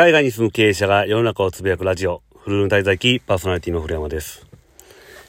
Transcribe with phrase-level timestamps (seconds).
[0.00, 4.46] 海外に住む経営者が世の中をつぶやくラジオ、フルーン滞在期パーソナリティの古山です。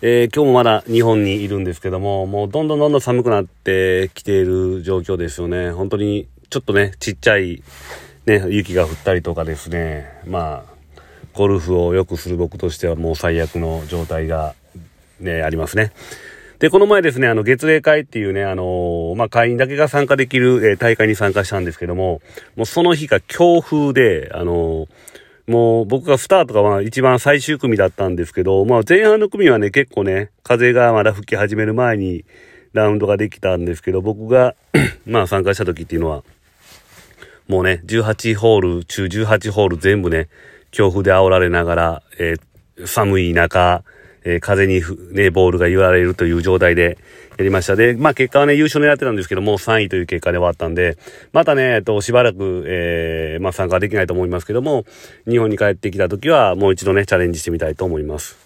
[0.02, 5.72] えー、今日もまだ日本にいるんですけども、もうどんどんどんどん寒くなってきている状況ですよね。
[5.72, 7.62] 本当にちょっとね、ちっちゃい
[8.26, 11.02] ね、雪が降ったりとかですね、まあ、
[11.34, 14.56] ゴルフをよくする僕としてはもう最悪の状態が
[15.20, 15.92] ね、ありますね。
[16.62, 22.22] で、この前ですね、あの、月例会っていうね、あのー、まあ、会員だけが参加できる、えー、大会に参加したんですけども、
[22.56, 24.88] もうその日が強風で、あのー、
[25.48, 32.26] もう僕がスタートがまあ一番最終組だったんですけど、まあ前半の組はね、結構ね、風がまだ吹き始める前に
[32.74, 34.54] ラウンドができたんですけど、僕が
[35.08, 36.24] まあ参加した時っていうのは、
[37.48, 40.30] もうね、18ホール中18ホール全部ね、
[40.70, 43.84] 強風で煽られながら、えー、寒い中、
[44.24, 44.82] えー、風に
[45.14, 46.98] ね、ボールが言われるという状態で
[47.38, 47.76] やりました。
[47.76, 50.98] で、まあ結果はね、優勝狙ってたんですけども、3位という結果で終わったんで、
[51.34, 54.86] またね、えっと、しばらく、えー、まあ参加できないと思いますけども、
[55.28, 58.38] 日本に帰ってきた時は、もう一度ね、チャレンジしてみたいと思います。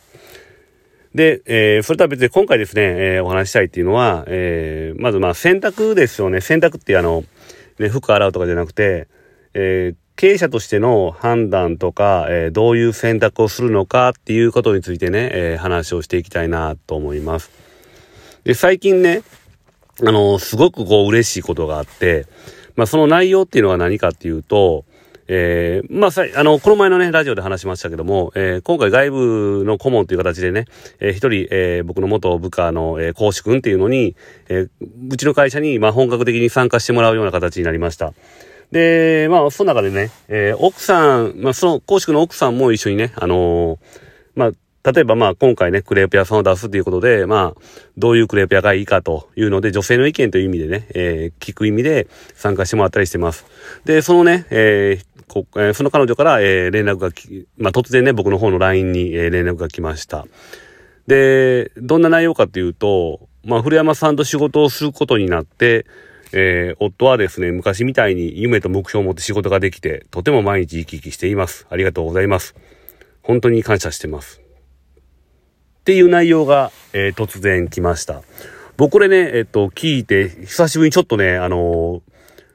[1.15, 6.41] で、えー、それとは別に今回ですね、えー、お話したいっていうのは、えー、まずまあ洗濯ですよね。
[6.41, 7.23] 洗濯ってあの、
[7.79, 9.07] ね、服洗うとかじゃなくて、
[9.53, 17.51] えー、経営者としての判断とか、えー、どういう選択をするのかっていうことについてね、えー、話をしていきたいなと思います。
[18.45, 19.23] で、最近ね、
[20.01, 22.27] あの、すごくこう嬉しいことがあって、
[22.75, 24.85] まあその内容っていうのは何かっていうと、
[25.27, 30.65] えー、まあさ、あの、この前のね、ラジオで話しましたけども、えー、今回外部の顧問という形でね、
[30.99, 34.15] えー、一人、えー、僕の元部下の、えー、講師君っていうのに、
[34.49, 34.69] えー、
[35.11, 38.13] うちの会社に、まあ本格的に参加してもらうような形になりました。
[38.71, 43.77] で、まあ、その中でね、えー、奥さん、まあ、その、公式の奥さんも一緒にね、あのー、
[44.35, 44.51] まあ、
[44.91, 47.61] 例えばまあ今回ね、クレープ屋さんを出すということで、まあ、
[47.97, 53.45] どういうクレープ屋がいいかというので、女性の意見という意味でね、えー、聞く意味で参加してもらったりしてます。
[53.85, 60.27] で、そのね、えーこえー、その彼女から、えー、連絡がき、まあ、突然ね、僕の方の LINE に、えー、連絡が来ました。
[61.07, 65.87] で、どんな内容かっていうと、まあ、古山さんと仕事をすることになって、
[66.33, 71.67] えー、夫はですね、昔みたいに夢と目標を持って仕事ができて、とても毎日生き生きしています。
[71.69, 72.55] ありがとうございます。
[73.21, 74.41] 本当に感謝してます。
[75.79, 78.23] っていう内容が、えー、突然来ました。
[78.77, 82.01] 僕これね、えっと、聞いて、久しぶりにちょっとね、あのー、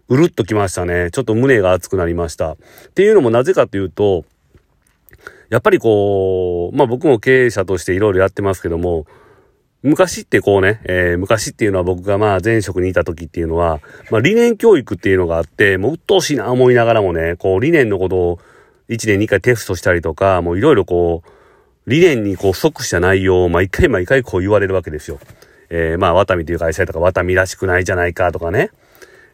[0.08, 1.10] うるっときましたね。
[1.12, 2.52] ちょっと胸が熱くなりました。
[2.52, 2.56] っ
[2.94, 4.24] ていうのもなぜかというと、
[5.50, 9.06] やっぱりこう、まあ僕も経営者としていろいろやってますけども、
[9.82, 13.80] 昔ってこうね、えー、昔っていうのは僕がまあ前職にいた時っていうのは、
[14.10, 18.38] まあ理念教育っていうのがあって、もう鬱陶しいな思いながらもね、こう理念のことを
[18.90, 21.30] 1年2回テストしたりとか、もういろいろこう、
[21.86, 25.18] 理念にこう即した内容を毎回毎回こう言われるわけですよ。
[25.70, 28.70] えー、まあ、ワタミという会社とか、ワタミらしくないじゃないかとかね。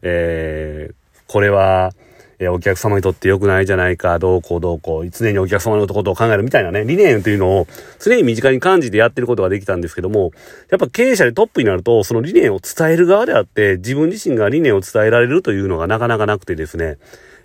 [0.02, 0.94] えー、
[1.26, 1.92] これは、
[2.38, 7.66] えお客様にとって良くないじゃないか、どうこうどうこう、常にお客様のことを考えるみたいなね、理念というのを
[7.98, 10.32] 常に身近に感じてやってることができたんですけども、
[10.70, 16.98] やっぱ経営者でトップになると、その理念を伝える側であって、自分自身が理念を伝えられるというのがなかなかなくてですね、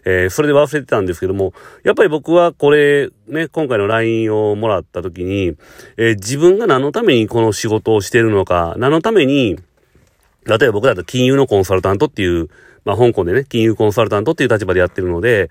[0.04, 1.54] えー、それで忘れてたんですけども、
[1.84, 5.56] やっぱり僕はこれ、ね、今回の LINE をもらった時に、
[5.98, 9.58] えー、自分が何のためにこの仕事をしてるのか、何のために、
[10.46, 12.50] 例えば僕だと金融のコンサルタントっていう、
[12.86, 15.50] まあ、香港でね、金融コンサルタントっていう立場でやってるので、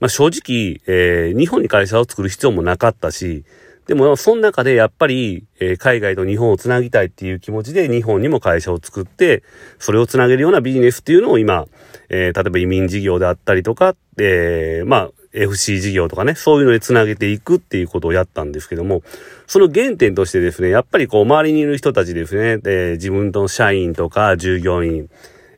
[0.00, 3.44] まあ、正直、えー、日本に会社を作る必要もなかったし、
[3.88, 9.42] でも、その中でやっぱり、えー、海外と日本をつなぎたいっていう気持ちで日本にも会社を作って、
[9.78, 11.66] それをつなげるようなビジネスっていうのを今、
[12.10, 19.02] えー、例えば移民事業であったりとか、えー、まあ、FC 事業とかね、そういうのでつなげていくっていうことをやったんですけども、
[19.46, 25.08] その原点としてですね、やっぱりこう、周りにいる人たちですね、えー、自分と社員とか従業員、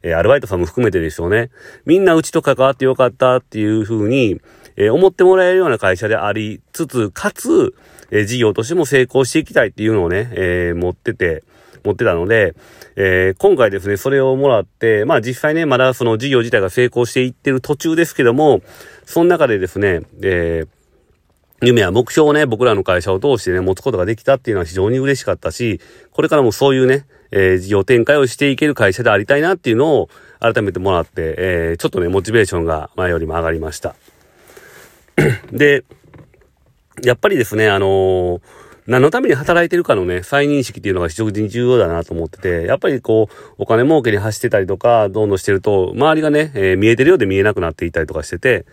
[0.03, 1.51] え、アルバイトさんも含めてですよね。
[1.85, 4.41] みんなうちと関わってよかったっていうふうに、
[4.77, 7.75] え、思ってもらえるような会社でありつつ、かつ、
[8.11, 11.45] え、事業としても成功していきたいっていうのをね、え、持ってて、
[11.85, 12.55] 持ってたので、
[12.97, 18.63] えー、今回ですね、それをもらって、まあ実際ね、まだその事業自体が成功していってる途中ですけども、
[19.07, 25.81] その中でですね、えー、夢や目標をね、僕らの会社を通してね、持つことができたっていうのは非常に嬉しかったし、
[26.13, 30.09] これからもそういうね、えー、事業展開をしていける会社でありたいなっていうのを
[30.41, 33.95] 改めてもらって、えー、ちょっとね、モチベーションが前よりも上がりました。
[35.53, 35.85] で、
[37.03, 38.41] やっぱりですね、あのー、
[38.87, 48.65] 何のために働いてるかのね、再認識っていうのが非常に重要だなと思ってて、やっぱりこう、お金儲けに走ってたりとか、どんどんしてると、周りがね、えー、見えてるようで見えなくなっていたりとかしてて、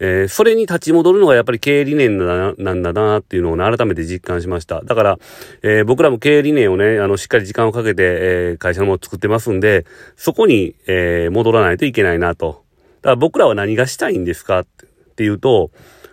[0.00, 4.80] えー、それに立ち戻るのがやっぱり経営理念なんだなっていうのを、ね、改めて実感しました。
[4.82, 5.18] だから、
[5.62, 9.84] えー、僕らも経営理念をね、あの、しっかり時間をかけて、えー、会社のものを作ってますんで、
[10.16, 12.64] そこに、え戻らないといけないなと。
[13.02, 14.60] だから僕らは何がしたいんですか？
[14.60, 14.88] ってっ
[15.20, 15.70] ていうと、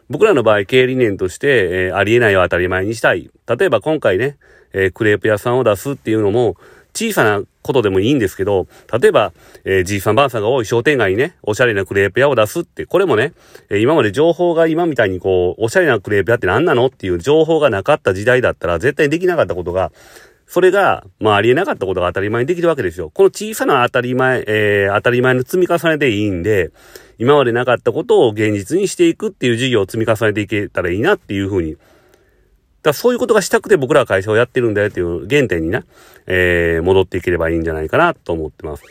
[0.10, 3.30] 僕らの場合、経営理念として、え、ありえないを当たり前にしたい。
[3.48, 4.38] 例えば今回ね、
[4.74, 6.57] え、クレープ屋さんを出すっていうのも、
[6.94, 8.67] 小さなことでもいいんですけど、
[8.99, 9.33] 例えば、
[9.63, 13.33] えー、じいさんばあさんが多い商店街にね、おしゃれなクレープ屋を出すって、これもね、
[13.69, 19.91] えー、今まで情報が今みたいにこう、おしゃれなクレープ屋って何なのっていう情報がなかった時代だったら、絶対できなかったことが、
[20.47, 23.11] それが、まあ、ありえなかったことが当たり前にできるわけですよ。
[23.13, 26.71] この小さな当たり前、えー、当たり前の積み重ねでいいんで、
[27.19, 31.75] 今までなかったことを現実にしていくっていう事業を積み重ねていけたらいいなっていうふうに。
[32.83, 35.83] だそういうことがしたくて僕らは会社をやってるんだよっていう原点にな、
[36.25, 38.83] えー、戻っていければいいんじゃないかなと思ってます。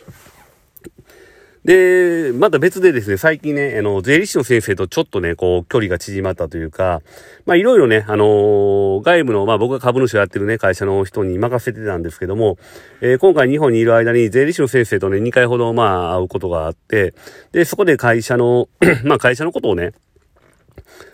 [1.66, 7.02] で、また別でですね、最近ね、あの、税理士の先生とちょっとね、こう、距離が縮まったというか、
[7.44, 12.56] まあ、いろいろね、あのー、外部の、まあ、僕が株主をやってるね、会社の人に任せてたんですけども、
[13.00, 17.14] えー、今回日本にいる間に税理士の先生とね、2回ほど、まあ、会うことがあって、
[17.50, 18.68] で、そこで会社の
[19.02, 19.92] まあ、会社のことをね、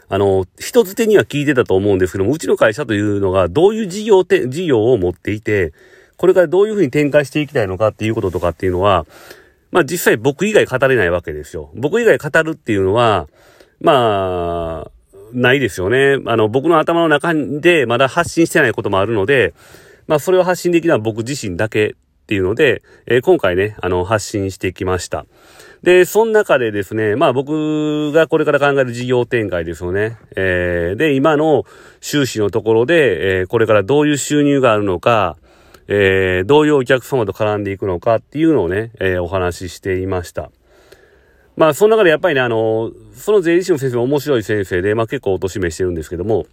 [0.08, 5.72] あの、人づてには聞いてたと思うんですけども、うちの会社というのがどういう事業て、事業を持っていて、
[6.16, 9.06] これからどういうふうに展開していきたいのかっていうこととかっていうのは、
[9.70, 11.70] まあ実際僕以外語れないわけですよ。
[11.74, 13.26] 僕以外語るっていうのは、
[13.80, 14.90] まあ、
[15.32, 16.18] ないですよね。
[16.26, 19.54] あの、僕の頭の中でまだ発信してないこともあるので、
[20.06, 21.96] まあそれを発信できるのは僕自身だけ
[22.32, 25.26] っていうので、えー、今回ね、あの、発信してきました。
[25.82, 30.16] で、その中でですね、まあ僕がこれから考える事業展開ですよね。
[30.34, 31.64] えー、で、今の
[32.00, 35.36] 収支のところで、えー、これからどういう収入があるのか、
[35.88, 40.50] えー、どういうお客様と絡んでいくのかっていうのをね、え、お話ししていました。
[41.56, 46.46] まあ、その中でやっぱりね、あの、その税理士の先生も面白い先生で、まあ結構おとしめしてるんですけども、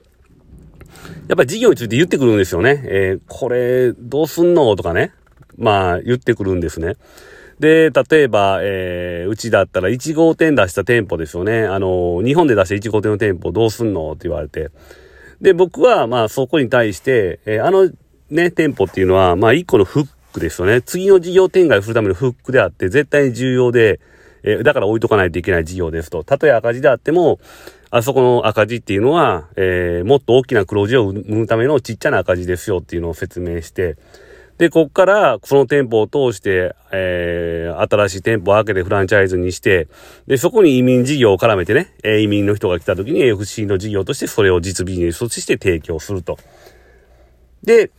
[1.30, 2.84] やっぱり事業について言ってくるんですよね。
[2.86, 4.76] えー、これ、どうすんの？
[4.76, 5.14] とかね。
[5.59, 6.95] まあ、言ってくるんですね。
[7.59, 11.65] で、例えば、えー、うちだったら1号店出した店舗ですよね。
[11.65, 14.71] あの、日本で出した1号店の店舗どうすんのって言われて。
[15.41, 17.91] で、僕は、まあ、そこに対して、えー、あの
[18.29, 20.81] ね、店舗っていうのは、まあ一個のフックですよね。
[20.81, 24.00] 次の事業展開をするためのフックであって、絶対に重要で、
[24.44, 26.23] えー、だから置いとかないといけない事業ですと。
[26.23, 27.39] たとえ赤字であっても、
[27.89, 33.97] あそこの赤字っていうのは、えー、もっと大きな黒字を生むためのちっちゃな赤字ですよっていうのを説明して、
[34.59, 39.88] で、こっから、その店舗を通して、えー、新しい店舗を開けてフランチャイズにして、
[40.27, 46.38] で、そこに移民事業を絡めてねえ、移民の人が来た時に FC の事業としてそれを実ビジネスとして提供すると。
[47.63, 47.89] で、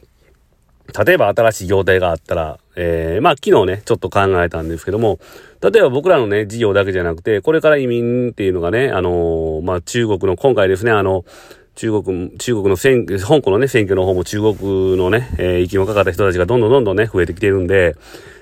[1.04, 5.18] 例えば新しい業態があったら、えー、まあ昨日ね、ちょっと考えたんですけども、
[5.62, 11.24] 例えば僕らのね、事業だけじゃなくて、これから移民っていうのがね、あのー、まあ中国の、今回ですね、あの、
[11.80, 17.96] 中国、中国の選、香港のね、選挙の方も中国のね、えー、息もかかった人たちがどんどんどんどんね、増えてきてるんで、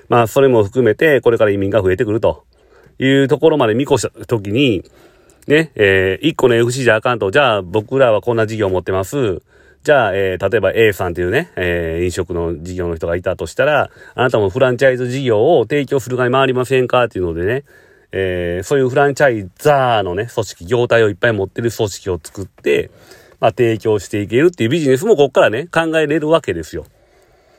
[0.09, 2.43] まあそれも含めて、これから移民が増えてくると
[2.99, 4.83] いうところまで見越したときに、
[5.47, 9.41] ね、えー、一個の FC じゃあかんと、じゃあ僕らはこんな事業を持ってます。
[9.83, 17.63] じゃあ、えー、例えば A さんというね、えー、飲食の事業の人がいたとしたら、あなたもフランチャイズ事業を提供する側に回りませんかっていうのでね、
[18.11, 22.91] えー、そういうフランチャイザーのね、組織、業態をいっぱい持ってる組織を作って、
[23.39, 26.85] まあ、提供していけるっていうビジネスもここからね、考えれるわけですよ。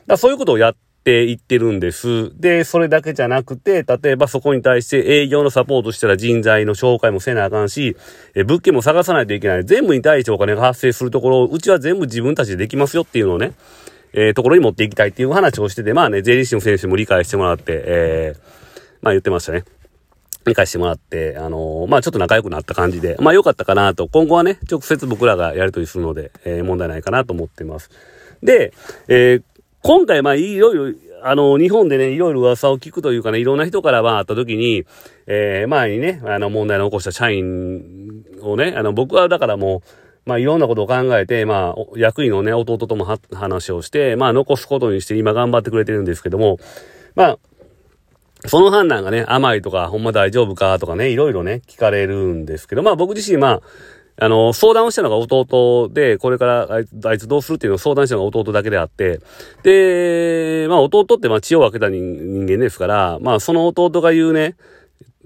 [0.07, 2.31] だそういうことをやっていってるんです。
[2.39, 7.95] で、それだけじゃなくて、例えばそこに対して営業のサポートしたら人材の紹介もせなあかんし、
[8.35, 9.65] え物件も探さないといけない。
[9.65, 13.53] 全部に対してお金が発生するところを、うちは全部自分たちでできますよっていうのをね、
[14.13, 18.39] えー、ところに持っていきたいっていう話をしてて、まあね、税理士の先生も理解してもらって、えー、
[19.01, 19.63] まあ言ってましたね。
[20.45, 27.89] 理解してもらって、あのー、まあちょっと仲良くなった感じで、まあ良かったかなと、今後はね、直接僕らがやりとりするので、えー、問題ないかなと思ってます。
[28.41, 28.73] で、
[29.07, 29.43] えー、
[29.83, 34.85] 今回、まあ、いろいろ、あの、日本でね、いろいろ噂を聞くというかね、いろんな人からまあった時に、
[35.27, 46.59] えー、前にね、あの、問題の起こした社員をね、あの、僕はだからもう、まあ、いろんなことを考えて、まあ、役員のね、弟とも話をして、まあ、残すことにして今頑張ってくれてるんですけども、
[47.15, 47.39] まあ、
[48.47, 53.61] その判断がね、甘いとか、ほんま大丈夫かとかね、いろいろね、聞かれるんですけど、まあ僕自身、まあ、
[54.17, 59.19] あの、相談をしたのが弟で、これからあいつあいつどうするっていうのを相談したのが弟だけであって、
[59.63, 64.55] で、まあ弟ってまあ血を分けた人間ですから、まあその弟が言うね、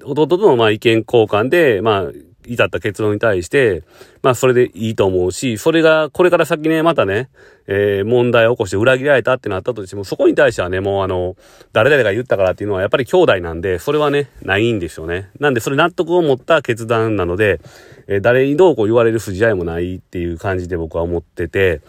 [0.04, 2.12] 弟とのまあ意見交換で、まあ、
[2.48, 3.84] 至った結論に対して、
[4.22, 7.30] まあそれでいいと思うし、それがこれから先ね、またね、
[7.68, 11.36] えー、問題を起こして裏切られたってなったとしても、そこに対してはね、もうあの、
[11.74, 15.30] 誰々が言ったからっていうのはやっぱり兄弟なんで、それはね、ないんですよね。
[15.40, 17.60] なんでそれ納得を持った決断なので、
[18.08, 21.82] えー、誰にどうこう言われる筋合いもないっていう感じで僕は思ってて、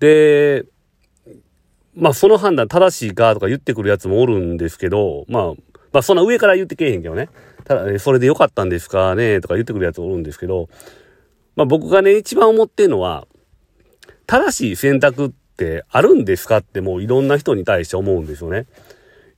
[0.00, 0.64] で、
[1.94, 7.28] まあその判断正しいかとか言ってくるやつもおるんですけど、まあまあそんな上から言ってけえへんけどね。
[7.64, 10.68] ただ、ねそれでよかったんですかねとか言ってくるやつおるんですけど、
[11.56, 13.26] まあ僕がね、一番思ってんのは、
[14.26, 18.66] 正しい選択ってあるんですかってもういろんな人に対して思うんですよね。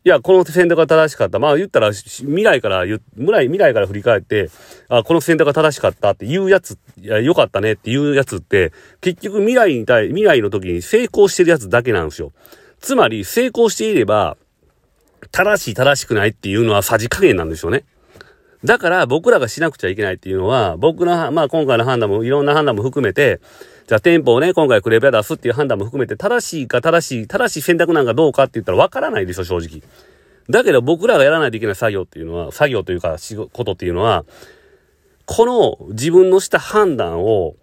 [0.06, 1.38] いや、この選択が正しかった。
[1.38, 4.50] まあ言ったら、未来から未来、未来から振り返って、
[4.90, 12.32] あ、この選択が正しかったっていうやつ、いや、よかったねっていうやつって、結局未来に対、未来の時に成功してるやつだけなんですよ。
[12.80, 14.36] つまり、成功していれば、
[15.30, 17.84] 正しい正しくないっていうのはさじ加減なんですよね。
[18.64, 23.40] だから僕らがしなくちゃいけないっていうのは、僕の、まあ今回の判断もいろんな判断も含めて、
[23.86, 29.82] じゃあ店舗をね、今回クレープ屋出すっていう判断も含めて、正しいか正しい、正しい選択なんかどうかって言ったら分からないですよ、正直。
[30.48, 34.24] だけど僕らがやらないといけない作業っていうのは、作業というか仕事っていうのは、
[35.26, 37.56] この自分のした判断を、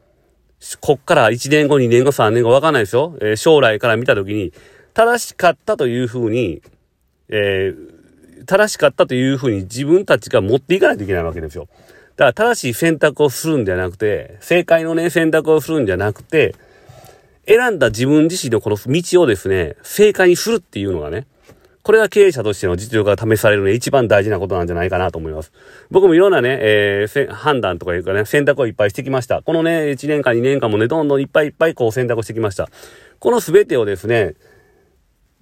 [0.80, 3.18] こっから1年後、2年後、3年後分かんないですよ。
[3.22, 4.54] えー、将来から見たときに、
[4.94, 6.62] 正しかったというふうに、
[7.32, 11.68] えー、正しかったというふうに自分たちが持っていかないといけないわけですよ。
[12.18, 16.54] だから正しい選択をするんじゃなくて、正解のね、選択をするんじゃなくて、
[17.48, 21.26] 選んだ自分自身のこの道をですね、正解にするっていうのがね、
[21.84, 25.52] これが経営者としての実力が試されるね、一番大事なことなんじゃないかなと思います。
[25.90, 29.42] 僕もいろんなね、えー、判断とかいうかね、選択をいっぱいしてきました。
[29.42, 32.70] このね、1年間、2年間もね、どんどんいっぱいいっぱいこう選択をしてきました。
[33.20, 34.36] この全てをですね、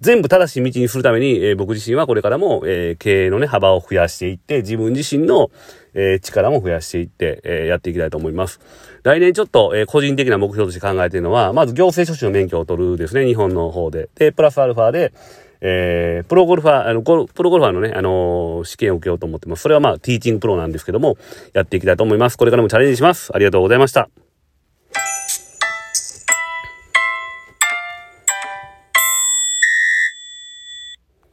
[0.00, 5.50] 全部正しい道にするために、えー、僕自身はこれからも、えー、経営のね、幅を増やしていって、自分自身の、
[5.92, 8.60] えー、力も増やしていって、えやっていきたいと思います。
[9.02, 14.08] 来年ちょっと、え個人的な目標として考えているのは、まず行政書士の免許を取るですね、日本の方で。
[14.14, 15.12] で、プラスアルファで、
[15.60, 19.62] えー、プロゴルファー、あの、プロゴルファーのね、あのー、試験を受けようと思ってます。
[19.62, 21.18] それはまあ、ティーチングプロなんですけども、
[21.52, 22.38] やっていきたいと思います。
[22.38, 23.30] これからもチャレンジします。
[23.34, 24.08] ありがとうございました。